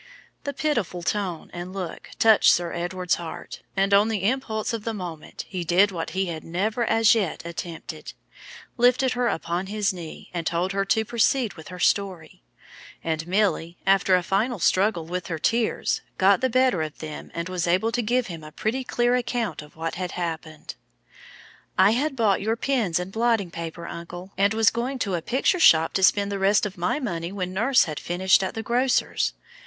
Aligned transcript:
The 0.45 0.53
pitiful 0.55 1.03
tone 1.03 1.51
and 1.53 1.73
look 1.73 2.09
touched 2.17 2.51
Sir 2.51 2.73
Edward's 2.73 3.17
heart, 3.21 3.61
and, 3.77 3.93
on 3.93 4.07
the 4.07 4.23
impulse 4.23 4.73
of 4.73 4.83
the 4.83 4.95
moment, 4.95 5.45
he 5.47 5.63
did 5.63 5.91
what 5.91 6.09
he 6.17 6.25
had 6.25 6.43
never 6.43 6.83
as 6.85 7.13
yet 7.13 7.45
attempted 7.45 8.13
lifted 8.77 9.11
her 9.13 9.27
upon 9.27 9.67
his 9.67 9.93
knee, 9.93 10.31
and 10.33 10.47
told 10.47 10.71
her 10.71 10.85
to 10.85 11.05
proceed 11.05 11.53
with 11.53 11.67
her 11.67 11.77
story; 11.77 12.41
and 13.03 13.27
Milly, 13.27 13.77
after 13.85 14.15
a 14.15 14.23
final 14.23 14.57
struggle 14.57 15.05
with 15.05 15.27
her 15.27 15.37
tears, 15.37 16.01
got 16.17 16.41
the 16.41 16.49
better 16.49 16.81
of 16.81 16.97
them, 16.97 17.29
and 17.35 17.47
was 17.47 17.67
able 17.67 17.91
to 17.91 18.01
give 18.01 18.25
him 18.25 18.43
a 18.43 18.51
pretty 18.51 18.83
clear 18.83 19.13
account 19.15 19.61
of 19.61 19.75
what 19.75 19.93
had 20.01 20.13
happened. 20.13 20.73
"I 21.77 21.91
had 21.91 22.15
bought 22.15 22.41
your 22.41 22.55
pens 22.55 22.97
and 22.97 23.11
blotting 23.11 23.51
paper, 23.51 23.85
uncle, 23.85 24.31
and 24.35 24.55
was 24.55 24.71
going 24.71 24.97
to 24.97 25.13
a 25.13 25.21
picture 25.21 25.59
shop 25.59 25.93
to 25.93 26.01
spend 26.01 26.31
the 26.31 26.39
rest 26.39 26.65
of 26.65 26.75
my 26.75 26.99
money 26.99 27.31
when 27.31 27.53
nurse 27.53 27.83
had 27.83 27.99
finished 27.99 28.41
at 28.41 28.55
the 28.55 28.63
grocer's. 28.63 29.33